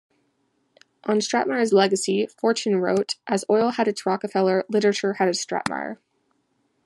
On 1.03 1.19
Stratemeyer's 1.21 1.73
legacy, 1.73 2.25
"Fortune" 2.25 2.77
wrote: 2.79 3.17
"As 3.27 3.45
oil 3.51 3.69
had 3.73 3.87
its 3.87 4.03
Rockefeller, 4.03 4.65
literature 4.67 5.13
had 5.19 5.27
its 5.29 5.39
Stratemeyer. 5.45 5.97